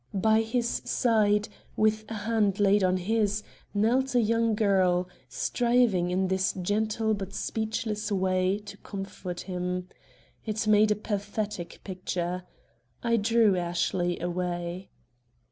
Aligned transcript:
By 0.15 0.41
his 0.41 0.81
side, 0.83 1.47
with 1.77 2.09
hand 2.09 2.59
laid 2.59 2.83
on 2.83 2.97
his, 2.97 3.43
knelt 3.71 4.15
a 4.15 4.19
young 4.19 4.55
girl, 4.55 5.07
striving 5.29 6.09
in 6.09 6.27
this 6.27 6.53
gentle 6.59 7.13
but 7.13 7.35
speechless 7.35 8.11
way 8.11 8.57
to 8.65 8.77
comfort 8.77 9.41
him. 9.41 9.89
It 10.43 10.65
made 10.65 10.89
a 10.89 10.95
pathetic 10.95 11.81
picture. 11.83 12.45
I 13.03 13.17
drew 13.17 13.55
Ashley 13.55 14.19
away. 14.19 14.89